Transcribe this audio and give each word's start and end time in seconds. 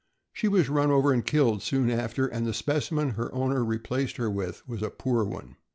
She 0.33 0.47
was 0.47 0.67
run 0.67 0.89
over 0.89 1.13
and 1.13 1.23
killed 1.23 1.61
soon 1.61 1.91
after, 1.91 2.25
and 2.25 2.43
the 2.43 2.55
specimen 2.55 3.11
her 3.11 3.31
owner 3.35 3.63
replaced 3.63 4.17
her 4.17 4.31
with 4.31 4.67
was 4.67 4.81
a 4.81 4.89
poor 4.89 5.23
one. 5.23 5.57